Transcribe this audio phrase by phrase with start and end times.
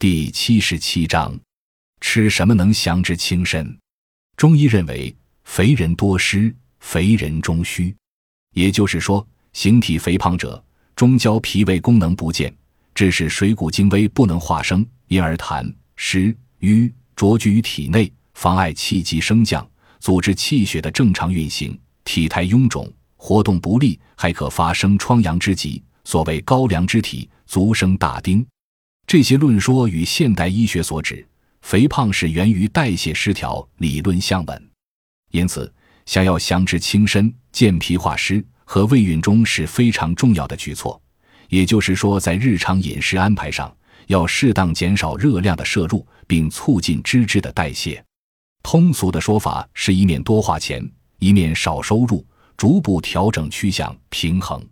[0.00, 1.38] 第七十七章，
[2.00, 3.78] 吃什么能降脂轻身？
[4.34, 7.94] 中医认为，肥人多湿，肥人中虚，
[8.54, 10.64] 也就是说，形体肥胖者，
[10.96, 12.50] 中焦脾胃功能不健，
[12.94, 25.84] 致使水谷精微不能化生，因而痰湿瘀浊聚于体内，妨碍气机升降，阻滞气血的正常运行，体态臃肿，活动不利，还可发生疮疡之疾。
[26.04, 28.42] 所谓高粱之体，足生大丁。
[29.10, 31.26] 这些论说与现代医学所指
[31.62, 34.70] 肥胖是源于代谢失调理论相吻，
[35.32, 35.74] 因此
[36.06, 41.02] 想要降脂轻身、健脾化湿和胃运中是非常重要的举措。
[41.48, 48.00] 也就是说，在日常饮食安排上，要适当减少热量的摄入，并促进脂质的代谢。
[48.62, 52.24] 通俗的说法是一面多花钱，一面少收入，
[52.56, 54.64] 逐步调整趋向平衡。